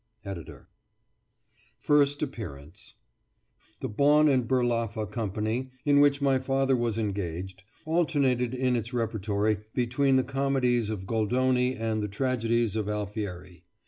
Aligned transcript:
ED.] 0.25 0.49
FIRST 1.77 2.23
APPEARANCE 2.23 2.95
The 3.81 3.87
Bon 3.87 4.27
and 4.29 4.47
Berlaffa 4.47 5.05
Company, 5.05 5.69
in 5.85 5.99
which 5.99 6.23
my 6.23 6.39
father 6.39 6.75
was 6.75 6.97
engaged, 6.97 7.61
alternated 7.85 8.55
in 8.55 8.75
its 8.75 8.93
repertory 8.95 9.57
between 9.75 10.15
the 10.15 10.23
comedies 10.23 10.89
of 10.89 11.05
Goldoni 11.05 11.75
and 11.79 12.01
the 12.01 12.07
tragedies 12.07 12.75
of 12.75 12.89
Alfieri. 12.89 13.63